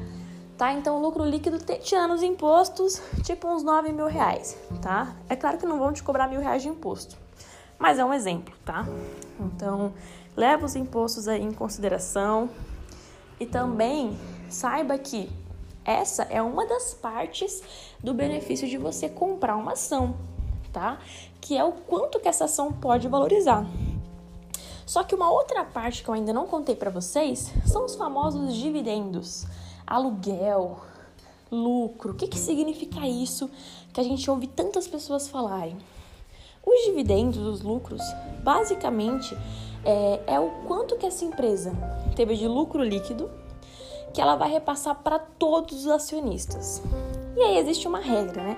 tá? 0.57 0.71
Então, 0.71 0.97
o 0.97 1.01
lucro 1.01 1.25
líquido, 1.25 1.59
tirando 1.81 2.13
os 2.13 2.23
impostos, 2.23 3.01
tipo 3.23 3.45
uns 3.49 3.61
9 3.61 3.91
mil 3.91 4.07
reais, 4.07 4.57
tá? 4.81 5.17
É 5.27 5.35
claro 5.35 5.57
que 5.57 5.65
não 5.65 5.77
vão 5.77 5.91
te 5.91 6.01
cobrar 6.01 6.29
mil 6.29 6.39
reais 6.39 6.61
de 6.61 6.69
imposto, 6.69 7.17
mas 7.79 7.99
é 7.99 8.05
um 8.05 8.13
exemplo, 8.13 8.53
tá? 8.63 8.85
Então, 9.39 9.93
leva 10.35 10.65
os 10.65 10.75
impostos 10.75 11.27
aí 11.27 11.41
em 11.41 11.51
consideração 11.51 12.49
e 13.39 13.45
também 13.45 14.17
saiba 14.49 14.97
que 14.97 15.29
essa 15.83 16.23
é 16.23 16.41
uma 16.41 16.65
das 16.65 16.93
partes 16.93 17.61
do 18.03 18.13
benefício 18.13 18.67
de 18.67 18.77
você 18.77 19.07
comprar 19.07 19.55
uma 19.55 19.73
ação, 19.73 20.15
tá? 20.73 20.99
Que 21.39 21.55
é 21.57 21.63
o 21.63 21.71
quanto 21.71 22.19
que 22.19 22.27
essa 22.27 22.45
ação 22.45 22.71
pode 22.73 23.07
valorizar. 23.07 23.65
Só 24.85 25.03
que 25.03 25.15
uma 25.15 25.31
outra 25.31 25.63
parte 25.63 26.03
que 26.03 26.09
eu 26.09 26.13
ainda 26.13 26.31
não 26.31 26.47
contei 26.47 26.75
para 26.75 26.89
vocês 26.89 27.51
são 27.65 27.85
os 27.85 27.95
famosos 27.95 28.55
dividendos 28.55 29.45
aluguel, 29.85 30.79
lucro. 31.51 32.13
O 32.13 32.15
que, 32.15 32.27
que 32.27 32.37
significa 32.37 33.07
isso 33.07 33.49
que 33.93 33.99
a 33.99 34.03
gente 34.03 34.29
ouve 34.29 34.47
tantas 34.47 34.87
pessoas 34.87 35.27
falarem? 35.27 35.77
Os 36.65 36.85
dividendos, 36.85 37.37
os 37.39 37.61
lucros, 37.61 38.01
basicamente 38.43 39.37
é, 39.83 40.21
é 40.27 40.39
o 40.39 40.49
quanto 40.67 40.95
que 40.97 41.05
essa 41.05 41.23
empresa 41.23 41.71
teve 42.15 42.35
de 42.35 42.47
lucro 42.47 42.83
líquido 42.83 43.29
que 44.13 44.21
ela 44.21 44.35
vai 44.35 44.49
repassar 44.49 44.95
para 44.95 45.19
todos 45.19 45.85
os 45.85 45.91
acionistas. 45.91 46.81
E 47.35 47.41
aí 47.41 47.57
existe 47.57 47.85
uma 47.85 47.99
regra, 47.99 48.41
né? 48.41 48.57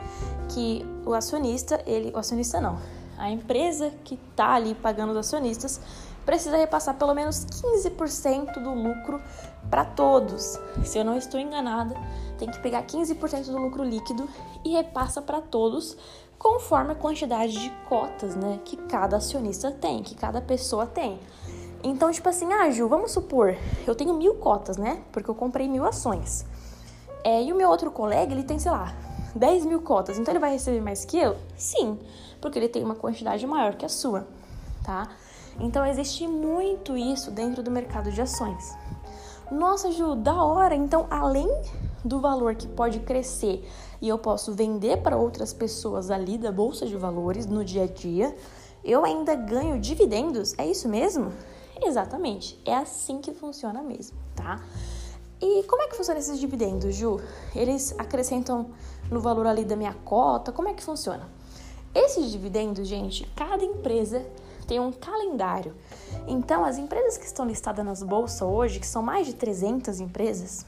Que 0.50 0.86
o 1.04 1.14
acionista, 1.14 1.82
ele, 1.86 2.12
o 2.14 2.18
acionista 2.20 2.62
não, 2.62 2.78
a 3.18 3.32
empresa 3.32 3.92
que 4.04 4.20
está 4.30 4.54
ali 4.54 4.76
pagando 4.76 5.12
os 5.12 5.18
acionistas 5.18 5.82
precisa 6.24 6.58
repassar 6.58 6.96
pelo 6.96 7.14
menos 7.16 7.46
15% 7.46 8.62
do 8.62 8.74
lucro 8.74 9.20
para 9.70 9.84
todos. 9.84 10.60
Se 10.84 11.00
eu 11.00 11.04
não 11.04 11.18
estou 11.18 11.40
enganada, 11.40 11.96
tem 12.38 12.52
que 12.52 12.60
pegar 12.60 12.84
15% 12.86 13.46
do 13.46 13.58
lucro 13.58 13.84
líquido 13.84 14.30
e 14.64 14.74
repassa 14.74 15.22
para 15.22 15.42
todos 15.42 15.98
conforme 16.38 16.92
a 16.92 16.96
quantidade 16.96 17.54
de 17.54 17.70
cotas, 17.90 18.36
né, 18.36 18.60
que 18.64 18.78
cada 18.78 19.18
acionista 19.18 19.72
tem, 19.72 20.04
que 20.04 20.16
cada 20.16 20.42
pessoa 20.42 20.86
tem. 20.86 21.20
Então, 21.84 22.12
tipo 22.12 22.28
assim, 22.28 22.52
ah, 22.54 22.70
Ju, 22.72 22.88
vamos 22.88 23.12
supor, 23.12 23.56
eu 23.86 23.96
tenho 23.96 24.14
mil 24.14 24.36
cotas, 24.36 24.78
né? 24.78 25.04
Porque 25.12 25.30
eu 25.30 25.36
comprei 25.36 25.68
mil 25.68 25.86
ações. 25.86 26.46
É, 27.24 27.44
e 27.44 27.54
o 27.54 27.56
meu 27.56 27.70
outro 27.70 27.92
colega, 27.92 28.34
ele 28.34 28.44
tem, 28.44 28.58
sei 28.58 28.72
lá, 28.72 28.96
10 29.36 29.66
mil 29.66 29.82
cotas. 29.82 30.18
Então 30.18 30.32
ele 30.32 30.40
vai 30.40 30.52
receber 30.52 30.82
mais 30.82 31.06
que 31.06 31.18
eu? 31.18 31.38
Sim, 31.56 32.00
porque 32.42 32.58
ele 32.58 32.68
tem 32.68 32.84
uma 32.84 32.96
quantidade 32.96 33.46
maior 33.46 33.76
que 33.76 33.86
a 33.86 33.90
sua, 33.90 34.28
tá? 34.84 35.08
Então 35.60 35.86
existe 35.86 36.28
muito 36.28 36.98
isso 36.98 37.32
dentro 37.32 37.64
do 37.64 37.72
mercado 37.72 38.12
de 38.12 38.22
ações. 38.22 38.76
Nossa, 39.52 39.92
Ju, 39.92 40.16
da 40.16 40.44
hora! 40.44 40.76
Então, 40.76 41.08
além 41.10 41.48
do 42.04 42.20
valor 42.20 42.56
que 42.56 42.68
pode 42.68 43.00
crescer 43.00 43.68
e 44.02 44.08
eu 44.08 44.18
posso 44.18 44.54
vender 44.54 44.98
para 44.98 45.18
outras 45.18 45.54
pessoas 45.54 46.10
ali 46.12 46.38
da 46.38 46.52
bolsa 46.52 46.86
de 46.86 46.96
valores 46.96 47.46
no 47.46 47.64
dia 47.64 47.84
a 47.84 47.88
dia, 47.88 48.36
eu 48.84 49.04
ainda 49.04 49.36
ganho 49.36 49.80
dividendos? 49.80 50.54
É 50.58 50.66
isso 50.66 50.88
mesmo? 50.88 51.32
Exatamente, 51.82 52.60
é 52.66 52.76
assim 52.76 53.20
que 53.22 53.32
funciona 53.34 53.82
mesmo, 53.84 54.18
tá? 54.36 54.62
E 55.40 55.64
como 55.64 55.84
é 55.84 55.88
que 55.88 55.96
funciona 55.96 56.20
esses 56.20 56.40
dividendos, 56.40 56.96
Ju? 56.96 57.20
Eles 57.56 57.94
acrescentam 57.98 58.72
no 59.12 59.20
valor 59.20 59.46
ali 59.46 59.64
da 59.64 59.76
minha 59.76 59.94
cota? 59.94 60.52
Como 60.52 60.68
é 60.68 60.74
que 60.74 60.84
funciona? 60.84 61.30
Esses 61.94 62.32
dividendos, 62.32 62.88
gente, 62.88 63.24
cada 63.36 63.64
empresa 63.64 64.26
tem 64.68 64.80
um 64.80 64.92
calendário. 64.92 65.74
Então, 66.28 66.66
as 66.66 66.78
empresas 66.78 67.18
que 67.18 67.26
estão 67.26 67.46
listadas 67.46 67.86
nas 67.86 68.04
bolsas 68.04 68.42
hoje, 68.42 68.80
que 68.80 68.88
são 68.88 69.02
mais 69.02 69.28
de 69.28 69.34
300 69.34 70.00
empresas, 70.00 70.66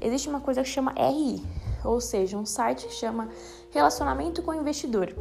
existe 0.00 0.28
uma 0.28 0.40
coisa 0.40 0.62
que 0.62 0.68
chama 0.68 0.92
RI, 0.92 1.42
ou 1.84 2.00
seja, 2.00 2.36
um 2.36 2.46
site 2.46 2.86
que 2.86 2.94
chama 2.94 3.28
Relacionamento 3.70 4.42
com 4.42 4.54
Investidor. 4.54 5.14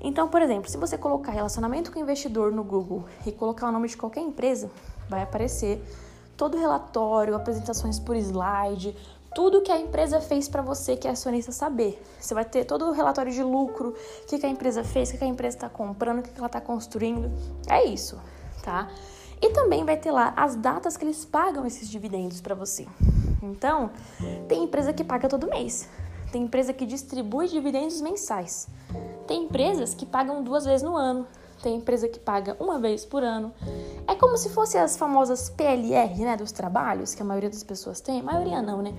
Então, 0.00 0.28
por 0.28 0.42
exemplo, 0.42 0.70
se 0.70 0.76
você 0.76 0.96
colocar 0.96 1.32
relacionamento 1.32 1.90
com 1.90 1.98
investidor 1.98 2.52
no 2.52 2.62
Google 2.62 3.04
e 3.26 3.32
colocar 3.32 3.68
o 3.68 3.72
nome 3.72 3.88
de 3.88 3.96
qualquer 3.96 4.20
empresa, 4.20 4.70
vai 5.08 5.22
aparecer 5.22 5.82
todo 6.36 6.56
o 6.56 6.60
relatório, 6.60 7.34
apresentações 7.34 7.98
por 7.98 8.14
slide, 8.14 8.94
tudo 9.34 9.62
que 9.62 9.72
a 9.72 9.78
empresa 9.78 10.20
fez 10.20 10.48
para 10.48 10.62
você 10.62 10.96
que 10.96 11.08
é 11.08 11.10
acionista 11.10 11.50
saber. 11.50 12.02
Você 12.20 12.34
vai 12.34 12.44
ter 12.44 12.64
todo 12.64 12.86
o 12.86 12.92
relatório 12.92 13.32
de 13.32 13.42
lucro, 13.42 13.90
o 14.22 14.26
que, 14.26 14.38
que 14.38 14.46
a 14.46 14.48
empresa 14.48 14.84
fez, 14.84 15.08
o 15.08 15.12
que, 15.12 15.18
que 15.18 15.24
a 15.24 15.28
empresa 15.28 15.56
está 15.56 15.68
comprando, 15.68 16.20
o 16.20 16.22
que, 16.22 16.30
que 16.30 16.38
ela 16.38 16.46
está 16.46 16.60
construindo. 16.60 17.30
É 17.68 17.84
isso, 17.84 18.18
tá? 18.62 18.88
E 19.40 19.50
também 19.50 19.84
vai 19.84 19.96
ter 19.96 20.10
lá 20.10 20.32
as 20.36 20.54
datas 20.56 20.96
que 20.96 21.04
eles 21.04 21.24
pagam 21.24 21.66
esses 21.66 21.88
dividendos 21.90 22.40
para 22.40 22.54
você. 22.54 22.86
Então, 23.42 23.90
tem 24.48 24.64
empresa 24.64 24.92
que 24.92 25.04
paga 25.04 25.28
todo 25.28 25.48
mês. 25.48 25.88
Tem 26.30 26.42
empresa 26.42 26.72
que 26.72 26.84
distribui 26.84 27.48
dividendos 27.48 28.00
mensais. 28.00 28.68
Tem 29.26 29.44
empresas 29.44 29.94
que 29.94 30.06
pagam 30.06 30.42
duas 30.42 30.64
vezes 30.64 30.82
no 30.82 30.96
ano 30.96 31.26
tem 31.62 31.76
empresa 31.76 32.08
que 32.08 32.18
paga 32.18 32.56
uma 32.60 32.78
vez 32.78 33.04
por 33.04 33.24
ano. 33.24 33.52
É 34.06 34.14
como 34.14 34.36
se 34.36 34.50
fossem 34.50 34.80
as 34.80 34.96
famosas 34.96 35.48
PLR, 35.50 36.14
né, 36.24 36.36
dos 36.36 36.52
trabalhos, 36.52 37.14
que 37.14 37.22
a 37.22 37.24
maioria 37.24 37.50
das 37.50 37.64
pessoas 37.64 38.00
tem. 38.00 38.20
A 38.20 38.22
maioria 38.22 38.62
não, 38.62 38.82
né? 38.82 38.94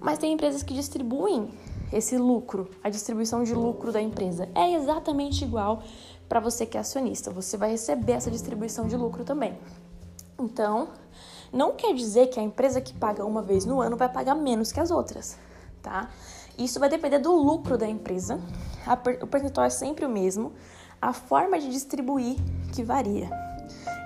Mas 0.00 0.18
tem 0.18 0.32
empresas 0.32 0.62
que 0.62 0.74
distribuem 0.74 1.48
esse 1.92 2.16
lucro, 2.18 2.68
a 2.82 2.90
distribuição 2.90 3.44
de 3.44 3.54
lucro 3.54 3.92
da 3.92 4.00
empresa. 4.00 4.48
É 4.54 4.72
exatamente 4.74 5.44
igual 5.44 5.82
para 6.28 6.40
você 6.40 6.66
que 6.66 6.76
é 6.76 6.80
acionista. 6.80 7.30
Você 7.30 7.56
vai 7.56 7.70
receber 7.70 8.12
essa 8.12 8.30
distribuição 8.30 8.88
de 8.88 8.96
lucro 8.96 9.22
também. 9.24 9.56
Então, 10.38 10.88
não 11.52 11.72
quer 11.72 11.94
dizer 11.94 12.28
que 12.28 12.38
a 12.38 12.42
empresa 12.42 12.80
que 12.80 12.94
paga 12.94 13.24
uma 13.24 13.42
vez 13.42 13.64
no 13.64 13.80
ano 13.80 13.96
vai 13.96 14.08
pagar 14.08 14.34
menos 14.34 14.72
que 14.72 14.80
as 14.80 14.90
outras, 14.90 15.38
tá? 15.82 16.10
Isso 16.58 16.80
vai 16.80 16.88
depender 16.88 17.18
do 17.18 17.32
lucro 17.32 17.78
da 17.78 17.86
empresa. 17.86 18.40
O 19.22 19.26
percentual 19.26 19.66
é 19.66 19.70
sempre 19.70 20.04
o 20.04 20.08
mesmo 20.08 20.52
a 21.00 21.12
forma 21.12 21.58
de 21.58 21.70
distribuir 21.70 22.36
que 22.72 22.82
varia. 22.82 23.30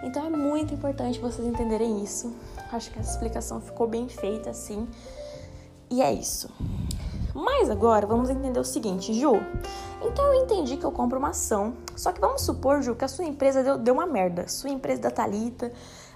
Então 0.02 0.26
é 0.26 0.30
muito 0.30 0.74
importante 0.74 1.18
vocês 1.18 1.46
entenderem 1.46 2.02
isso. 2.02 2.34
Acho 2.70 2.90
que 2.90 2.98
essa 2.98 3.12
explicação 3.12 3.60
ficou 3.60 3.86
bem 3.86 4.08
feita 4.08 4.50
assim. 4.50 4.86
E 5.90 6.02
é 6.02 6.12
isso. 6.12 6.50
Mas 7.34 7.70
agora 7.70 8.06
vamos 8.06 8.28
entender 8.28 8.58
o 8.58 8.64
seguinte, 8.64 9.14
Ju. 9.14 9.34
Então 10.02 10.24
eu 10.32 10.42
entendi 10.42 10.76
que 10.76 10.84
eu 10.84 10.92
compro 10.92 11.18
uma 11.18 11.30
ação. 11.30 11.74
Só 11.96 12.12
que 12.12 12.20
vamos 12.20 12.42
supor, 12.42 12.82
Ju, 12.82 12.94
que 12.94 13.04
a 13.04 13.08
sua 13.08 13.24
empresa 13.24 13.62
deu, 13.62 13.78
deu 13.78 13.94
uma 13.94 14.06
merda. 14.06 14.48
Sua 14.48 14.70
empresa 14.70 15.02
da 15.02 15.10
Talita, 15.10 15.72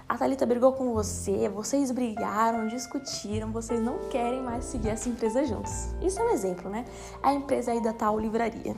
a 0.07 0.17
Talita 0.17 0.45
brigou 0.45 0.71
com 0.73 0.93
você, 0.93 1.49
vocês 1.49 1.91
brigaram, 1.91 2.67
discutiram, 2.67 3.51
vocês 3.51 3.79
não 3.79 4.09
querem 4.09 4.41
mais 4.41 4.65
seguir 4.65 4.89
essa 4.89 5.09
empresa 5.09 5.45
juntos. 5.45 5.89
Isso 6.01 6.19
é 6.19 6.23
um 6.23 6.29
exemplo, 6.29 6.69
né? 6.69 6.85
A 7.21 7.33
empresa 7.33 7.71
aí 7.71 7.81
da 7.81 7.91
tal 7.91 8.17
livraria. 8.17 8.75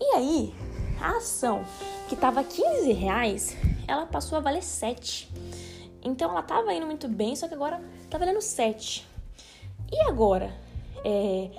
E 0.00 0.04
aí, 0.16 0.54
a 1.00 1.16
ação 1.16 1.64
que 2.08 2.14
estava 2.14 2.42
15 2.42 2.92
reais, 2.92 3.56
ela 3.86 4.04
passou 4.04 4.36
a 4.36 4.40
valer 4.40 4.62
7. 4.62 5.32
Então 6.02 6.30
ela 6.30 6.40
estava 6.40 6.72
indo 6.74 6.86
muito 6.86 7.08
bem, 7.08 7.34
só 7.36 7.46
que 7.46 7.54
agora 7.54 7.80
está 8.02 8.18
valendo 8.18 8.40
7. 8.40 9.06
E 9.92 10.00
agora? 10.08 10.52
É, 11.04 11.50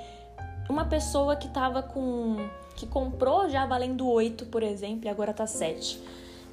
uma 0.69 0.85
pessoa 0.85 1.35
que 1.35 1.47
estava 1.47 1.81
com. 1.81 2.49
que 2.75 2.85
comprou 2.85 3.49
já 3.49 3.65
valendo 3.65 4.07
8, 4.07 4.47
por 4.47 4.61
exemplo, 4.61 5.05
e 5.05 5.09
agora 5.09 5.31
está 5.31 5.47
7. 5.47 6.01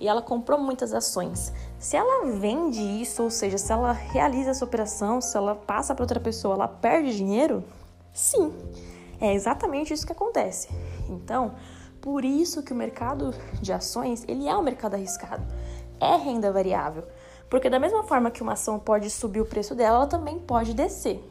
E 0.01 0.09
ela 0.09 0.23
comprou 0.23 0.59
muitas 0.59 0.93
ações. 0.93 1.53
Se 1.85 1.99
ela 1.99 2.25
vende 2.31 2.81
isso, 2.81 3.23
ou 3.23 3.29
seja, 3.29 3.59
se 3.59 3.71
ela 3.71 3.93
realiza 3.93 4.53
essa 4.53 4.65
operação, 4.65 5.21
se 5.21 5.37
ela 5.37 5.55
passa 5.55 5.95
para 5.95 6.03
outra 6.03 6.19
pessoa, 6.19 6.55
ela 6.55 6.67
perde 6.67 7.15
dinheiro? 7.15 7.63
Sim. 8.11 8.55
É 9.21 9.35
exatamente 9.35 9.93
isso 9.93 10.07
que 10.07 10.13
acontece. 10.13 10.71
Então, 11.11 11.57
por 12.01 12.25
isso 12.25 12.63
que 12.63 12.73
o 12.73 12.75
mercado 12.75 13.35
de 13.61 13.71
ações, 13.71 14.25
ele 14.27 14.49
é 14.49 14.57
um 14.57 14.63
mercado 14.63 14.95
arriscado. 14.95 15.45
É 16.01 16.17
renda 16.17 16.51
variável. 16.51 17.05
Porque 17.51 17.69
da 17.69 17.79
mesma 17.79 18.03
forma 18.03 18.31
que 18.31 18.43
uma 18.43 18.55
ação 18.55 18.79
pode 18.79 19.11
subir 19.11 19.43
o 19.43 19.47
preço 19.47 19.75
dela, 19.75 19.99
ela 19.99 20.07
também 20.07 20.39
pode 20.39 20.73
descer. 20.73 21.23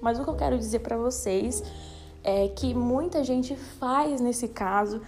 Mas 0.00 0.16
o 0.16 0.22
que 0.22 0.30
eu 0.30 0.36
quero 0.36 0.56
dizer 0.56 0.78
para 0.78 0.96
vocês 0.96 1.60
é 2.22 2.46
que 2.46 2.72
muita 2.72 3.24
gente 3.24 3.56
faz 3.56 4.20
nesse 4.20 4.46
caso. 4.46 5.02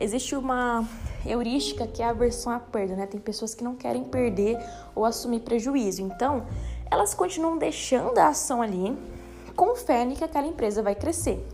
Existe 0.00 0.34
uma 0.34 0.88
heurística 1.26 1.86
que 1.86 2.02
é 2.02 2.06
a 2.06 2.10
aversão 2.10 2.50
à 2.50 2.58
perda, 2.58 2.96
né? 2.96 3.06
Tem 3.06 3.20
pessoas 3.20 3.54
que 3.54 3.62
não 3.62 3.76
querem 3.76 4.02
perder 4.02 4.58
ou 4.94 5.04
assumir 5.04 5.40
prejuízo. 5.40 6.00
Então, 6.00 6.46
elas 6.90 7.12
continuam 7.12 7.58
deixando 7.58 8.16
a 8.18 8.28
ação 8.28 8.62
ali 8.62 8.96
com 9.54 9.76
fé 9.76 10.06
que 10.06 10.24
aquela 10.24 10.46
empresa 10.46 10.82
vai 10.82 10.94
crescer. 10.94 11.46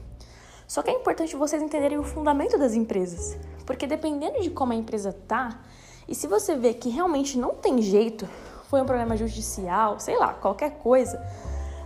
Só 0.68 0.80
que 0.80 0.90
é 0.90 0.92
importante 0.92 1.34
vocês 1.34 1.60
entenderem 1.60 1.98
o 1.98 2.04
fundamento 2.04 2.56
das 2.56 2.74
empresas, 2.74 3.36
porque 3.66 3.84
dependendo 3.84 4.40
de 4.40 4.50
como 4.50 4.72
a 4.72 4.76
empresa 4.76 5.12
tá, 5.12 5.60
e 6.06 6.14
se 6.14 6.28
você 6.28 6.54
vê 6.54 6.72
que 6.72 6.88
realmente 6.88 7.36
não 7.36 7.54
tem 7.54 7.82
jeito, 7.82 8.28
foi 8.70 8.80
um 8.80 8.86
problema 8.86 9.16
judicial, 9.16 9.98
sei 9.98 10.16
lá, 10.16 10.34
qualquer 10.34 10.78
coisa, 10.78 11.20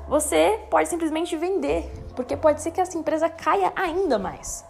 você 0.09 0.61
pode 0.71 0.91
simplesmente 0.91 1.37
vender, 1.37 1.91
porque 2.15 2.37
pode 2.37 2.61
ser 2.61 2.71
que 2.71 2.81
essa 2.81 2.99
empresa 2.99 3.31
caia 3.31 3.73
ainda 3.75 4.19
mais. 4.19 4.65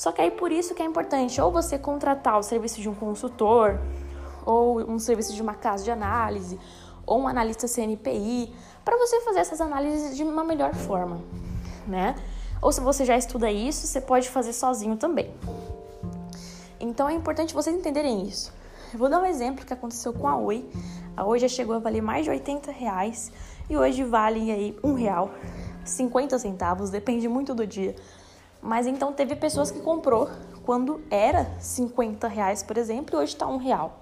Só 0.00 0.10
que 0.12 0.22
aí 0.22 0.30
por 0.30 0.50
isso 0.50 0.74
que 0.74 0.82
é 0.82 0.86
importante 0.86 1.38
ou 1.42 1.52
você 1.52 1.78
contratar 1.78 2.38
o 2.38 2.42
serviço 2.42 2.80
de 2.80 2.88
um 2.88 2.94
consultor, 2.94 3.78
ou 4.46 4.80
um 4.80 4.98
serviço 4.98 5.34
de 5.34 5.42
uma 5.42 5.52
casa 5.52 5.84
de 5.84 5.90
análise, 5.90 6.58
ou 7.04 7.20
um 7.20 7.28
analista 7.28 7.68
CNPI, 7.68 8.50
para 8.82 8.96
você 8.96 9.20
fazer 9.20 9.40
essas 9.40 9.60
análises 9.60 10.16
de 10.16 10.22
uma 10.22 10.42
melhor 10.42 10.74
forma, 10.74 11.20
né? 11.86 12.14
Ou 12.62 12.72
se 12.72 12.80
você 12.80 13.04
já 13.04 13.14
estuda 13.14 13.52
isso, 13.52 13.86
você 13.86 14.00
pode 14.00 14.30
fazer 14.30 14.54
sozinho 14.54 14.96
também. 14.96 15.34
Então 16.80 17.06
é 17.06 17.12
importante 17.12 17.52
vocês 17.52 17.76
entenderem 17.76 18.26
isso. 18.26 18.54
Eu 18.94 18.98
vou 18.98 19.10
dar 19.10 19.20
um 19.20 19.26
exemplo 19.26 19.66
que 19.66 19.74
aconteceu 19.74 20.14
com 20.14 20.26
a 20.26 20.34
Oi. 20.34 20.66
A 21.14 21.26
Oi 21.26 21.38
já 21.38 21.48
chegou 21.48 21.76
a 21.76 21.78
valer 21.78 22.00
mais 22.00 22.24
de 22.24 22.30
80 22.30 22.72
reais 22.72 23.30
e 23.68 23.76
hoje 23.76 24.02
vale 24.02 24.50
aí 24.50 24.78
um 24.82 24.94
real, 24.94 25.30
50 25.84 26.38
centavos, 26.38 26.88
depende 26.88 27.28
muito 27.28 27.54
do 27.54 27.66
dia. 27.66 27.94
Mas 28.62 28.86
então 28.86 29.12
teve 29.12 29.34
pessoas 29.36 29.70
que 29.70 29.80
comprou 29.80 30.28
quando 30.64 31.00
era 31.10 31.50
50 31.58 32.28
reais, 32.28 32.62
por 32.62 32.76
exemplo, 32.76 33.16
e 33.16 33.22
hoje 33.22 33.32
está 33.32 33.46
um 33.46 33.56
real. 33.56 34.00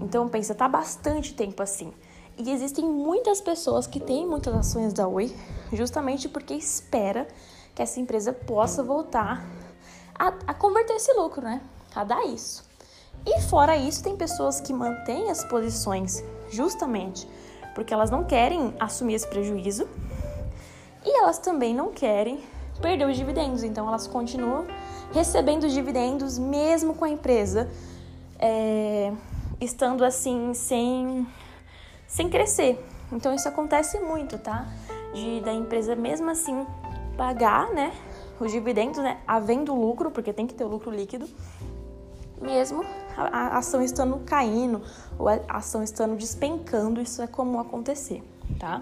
Então 0.00 0.28
pensa, 0.28 0.54
tá 0.54 0.68
bastante 0.68 1.34
tempo 1.34 1.62
assim. 1.62 1.92
E 2.36 2.50
existem 2.50 2.84
muitas 2.84 3.40
pessoas 3.40 3.86
que 3.86 3.98
têm 3.98 4.26
muitas 4.26 4.54
ações 4.54 4.92
da 4.92 5.08
Oi, 5.08 5.34
justamente 5.72 6.28
porque 6.28 6.54
espera 6.54 7.26
que 7.74 7.82
essa 7.82 7.98
empresa 7.98 8.32
possa 8.32 8.82
voltar 8.82 9.44
a, 10.16 10.28
a 10.46 10.54
converter 10.54 10.94
esse 10.94 11.12
lucro, 11.14 11.42
né? 11.42 11.60
A 11.94 12.04
dar 12.04 12.24
isso. 12.26 12.64
E 13.26 13.40
fora 13.42 13.76
isso, 13.76 14.02
tem 14.02 14.16
pessoas 14.16 14.60
que 14.60 14.72
mantêm 14.72 15.30
as 15.30 15.44
posições 15.44 16.22
justamente 16.50 17.28
porque 17.78 17.94
elas 17.94 18.10
não 18.10 18.24
querem 18.24 18.74
assumir 18.80 19.14
esse 19.14 19.28
prejuízo 19.28 19.88
e 21.04 21.16
elas 21.16 21.38
também 21.38 21.72
não 21.72 21.92
querem 21.92 22.42
perder 22.78 23.06
os 23.06 23.16
dividendos. 23.16 23.62
Então 23.62 23.86
elas 23.88 24.06
continuam 24.06 24.66
recebendo 25.12 25.64
os 25.64 25.72
dividendos 25.72 26.38
mesmo 26.38 26.94
com 26.94 27.04
a 27.04 27.08
empresa 27.08 27.68
é, 28.38 29.12
estando 29.60 30.04
assim 30.04 30.54
sem 30.54 31.26
sem 32.06 32.28
crescer. 32.28 32.84
Então 33.12 33.34
isso 33.34 33.48
acontece 33.48 33.98
muito, 34.00 34.38
tá? 34.38 34.66
De 35.12 35.40
da 35.40 35.52
empresa 35.52 35.94
mesmo 35.94 36.30
assim 36.30 36.66
pagar, 37.16 37.70
né, 37.70 37.92
os 38.38 38.52
dividendos, 38.52 39.02
né, 39.02 39.18
havendo 39.26 39.74
lucro, 39.74 40.08
porque 40.08 40.32
tem 40.32 40.46
que 40.46 40.54
ter 40.54 40.62
o 40.62 40.68
lucro 40.68 40.88
líquido, 40.88 41.28
mesmo 42.40 42.84
a 43.16 43.58
ação 43.58 43.82
estando 43.82 44.18
caindo 44.20 44.80
ou 45.18 45.28
a 45.28 45.40
ação 45.48 45.82
estando 45.82 46.14
despencando, 46.14 47.00
isso 47.00 47.20
é 47.20 47.26
comum 47.26 47.58
acontecer, 47.58 48.22
tá? 48.60 48.80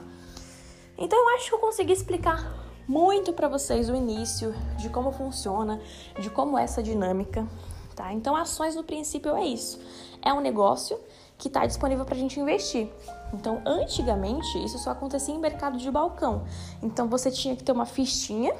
Então 0.98 1.18
eu 1.18 1.34
acho 1.36 1.48
que 1.48 1.54
eu 1.54 1.58
consegui 1.58 1.94
explicar 1.94 2.65
muito 2.86 3.32
para 3.32 3.48
vocês 3.48 3.88
o 3.88 3.94
início 3.94 4.54
de 4.78 4.88
como 4.88 5.10
funciona, 5.12 5.80
de 6.18 6.30
como 6.30 6.58
é 6.58 6.64
essa 6.64 6.82
dinâmica, 6.82 7.46
tá? 7.94 8.12
Então 8.12 8.36
ações 8.36 8.74
no 8.74 8.84
princípio 8.84 9.34
é 9.36 9.44
isso, 9.44 9.80
é 10.22 10.32
um 10.32 10.40
negócio 10.40 10.98
que 11.38 11.48
está 11.48 11.66
disponível 11.66 12.04
para 12.04 12.14
a 12.14 12.18
gente 12.18 12.40
investir. 12.40 12.88
Então, 13.32 13.60
antigamente, 13.66 14.64
isso 14.64 14.78
só 14.78 14.90
acontecia 14.90 15.34
em 15.34 15.38
mercado 15.38 15.76
de 15.76 15.90
balcão. 15.90 16.44
Então, 16.82 17.08
você 17.08 17.30
tinha 17.30 17.54
que 17.54 17.62
ter 17.62 17.72
uma 17.72 17.84
fichinha 17.84 18.54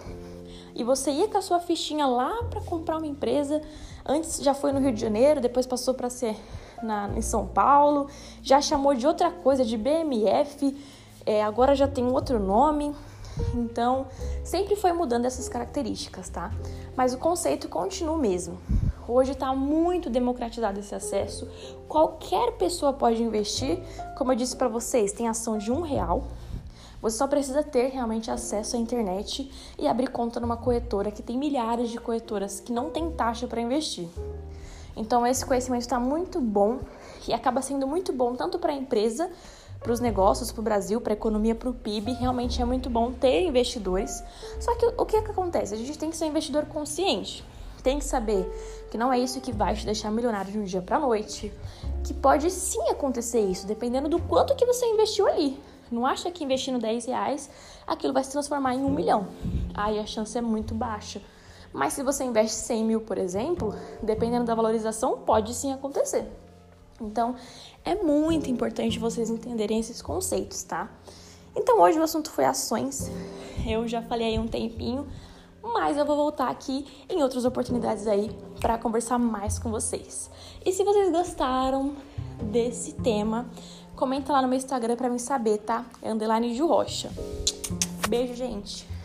e 0.75 0.85
você 0.85 1.11
ia 1.11 1.28
com 1.28 1.38
a 1.38 1.42
sua 1.42 1.59
fichinha 1.59 2.06
lá 2.06 2.45
para 2.45 2.61
comprar 2.61 2.99
uma 2.99 3.06
empresa. 3.06 3.62
Antes 4.04 4.42
já 4.42 4.52
foi 4.52 4.73
no 4.73 4.80
Rio 4.80 4.92
de 4.92 5.00
Janeiro, 5.00 5.40
depois 5.40 5.66
passou 5.66 5.95
para 5.95 6.11
ser 6.11 6.37
na, 6.83 7.09
em 7.16 7.23
São 7.23 7.47
Paulo, 7.47 8.09
já 8.42 8.61
chamou 8.61 8.95
de 8.95 9.06
outra 9.06 9.30
coisa, 9.30 9.64
de 9.64 9.76
BMF, 9.78 10.76
é, 11.25 11.42
agora 11.42 11.75
já 11.75 11.88
tem 11.88 12.06
outro 12.06 12.38
nome. 12.38 12.95
Então, 13.55 14.07
sempre 14.45 14.76
foi 14.76 14.93
mudando 14.93 15.25
essas 15.25 15.49
características, 15.49 16.28
tá? 16.28 16.52
Mas 16.97 17.12
o 17.12 17.19
conceito 17.19 17.69
continua 17.69 18.14
o 18.14 18.19
mesmo. 18.19 18.59
Hoje 19.09 19.33
está 19.33 19.55
muito 19.55 20.11
democratizado 20.11 20.81
esse 20.81 20.95
acesso. 20.95 21.49
Qualquer 21.88 22.52
pessoa 22.52 22.93
pode 22.93 23.23
investir. 23.23 23.78
Como 24.16 24.33
eu 24.33 24.37
disse 24.37 24.57
para 24.57 24.69
vocês, 24.69 25.12
tem 25.12 25.28
ação 25.28 25.59
de 25.59 25.71
um 25.71 25.81
real. 25.81 26.25
Você 27.00 27.19
só 27.19 27.28
precisa 27.28 27.62
ter 27.62 27.88
realmente 27.88 28.31
acesso 28.31 28.75
à 28.75 28.78
internet 28.78 29.50
e 29.78 29.87
abrir 29.87 30.08
conta 30.08 30.41
numa 30.41 30.56
corretora 30.56 31.10
que 31.10 31.23
tem 31.23 31.39
milhares 31.39 31.91
de 31.91 32.00
corretoras 32.00 32.58
que 32.58 32.73
não 32.73 32.91
tem 32.91 33.10
taxa 33.13 33.47
para 33.47 33.60
investir. 33.60 34.08
Então 34.97 35.26
esse 35.26 35.45
conhecimento 35.45 35.82
está 35.82 36.00
muito 36.00 36.41
bom 36.41 36.78
e 37.28 37.34
acaba 37.34 37.60
sendo 37.60 37.87
muito 37.87 38.13
bom 38.13 38.34
tanto 38.34 38.58
para 38.58 38.73
a 38.73 38.76
empresa, 38.76 39.30
para 39.80 39.93
os 39.93 40.00
negócios, 40.00 40.50
para 40.50 40.60
o 40.60 40.65
Brasil, 40.65 41.00
para 41.00 41.12
a 41.12 41.17
economia, 41.17 41.54
para 41.54 41.69
o 41.69 41.75
PIB. 41.75 42.12
Realmente 42.12 42.60
é 42.60 42.65
muito 42.65 42.91
bom 42.91 43.12
ter 43.12 43.43
investidores. 43.43 44.23
Só 44.60 44.75
que 44.75 44.86
o 44.86 45.04
que, 45.06 45.17
é 45.17 45.23
que 45.23 45.30
acontece? 45.30 45.75
A 45.75 45.76
gente 45.76 45.97
tem 45.99 46.10
que 46.10 46.17
ser 46.17 46.25
um 46.25 46.28
investidor 46.28 46.67
consciente 46.67 47.45
tem 47.86 48.00
que 48.00 48.04
saber 48.04 48.45
que 48.91 48.99
não 48.99 49.12
é 49.12 49.19
isso 49.21 49.41
que 49.41 49.52
vai 49.52 49.73
te 49.76 49.86
deixar 49.86 50.10
milionário 50.10 50.50
de 50.50 50.58
um 50.58 50.65
dia 50.65 50.82
para 50.82 50.99
noite, 50.99 51.52
que 52.02 52.12
pode 52.12 52.50
sim 52.50 52.82
acontecer 52.89 53.39
isso, 53.39 53.65
dependendo 53.65 54.08
do 54.08 54.19
quanto 54.19 54.56
que 54.56 54.67
você 54.67 54.84
investiu 54.86 55.28
ali. 55.28 55.56
Não 55.89 56.04
acha 56.04 56.28
que 56.32 56.43
investindo 56.43 56.80
10 56.80 57.06
reais 57.06 57.49
aquilo 57.86 58.12
vai 58.12 58.25
se 58.25 58.32
transformar 58.32 58.75
em 58.75 58.82
um 58.82 58.91
milhão. 58.91 59.28
Aí 59.73 60.00
a 60.00 60.04
chance 60.04 60.36
é 60.36 60.41
muito 60.41 60.75
baixa. 60.75 61.23
Mas 61.73 61.93
se 61.93 62.02
você 62.02 62.25
investe 62.25 62.56
100 62.56 62.84
mil, 62.84 63.00
por 63.02 63.19
exemplo, 63.19 63.73
dependendo 64.02 64.47
da 64.47 64.54
valorização, 64.56 65.19
pode 65.19 65.54
sim 65.54 65.73
acontecer. 65.73 66.26
Então, 67.00 67.35
é 67.85 67.95
muito 67.95 68.50
importante 68.50 68.99
vocês 68.99 69.30
entenderem 69.30 69.80
esses 69.80 70.00
conceitos, 70.00 70.63
tá? 70.63 70.91
Então, 71.54 71.80
hoje 71.80 71.99
o 71.99 72.02
assunto 72.02 72.30
foi 72.30 72.45
ações. 72.45 73.11
Eu 73.67 73.87
já 73.89 74.02
falei 74.02 74.28
aí 74.28 74.39
um 74.39 74.47
tempinho, 74.47 75.06
mas 75.63 75.97
eu 75.97 76.04
vou 76.04 76.17
voltar 76.17 76.49
aqui 76.49 76.87
em 77.09 77.23
outras 77.23 77.45
oportunidades 77.45 78.06
aí 78.06 78.30
para 78.61 78.78
conversar 78.78 79.19
mais 79.19 79.59
com 79.59 79.71
vocês. 79.71 80.30
E 80.65 80.73
se 80.73 80.85
vocês 80.85 81.11
gostaram 81.11 81.95
desse 82.43 82.93
tema, 82.95 83.49
comenta 83.95 84.32
lá 84.32 84.43
no 84.43 84.49
meu 84.49 84.56
Instagram 84.56 84.97
para 84.97 85.09
mim 85.09 85.19
saber, 85.19 85.59
tá? 85.59 85.85
É 86.02 86.13
underline 86.13 86.54
de 86.54 86.61
rocha. 86.61 87.11
Beijo, 88.09 88.35
gente! 88.35 88.96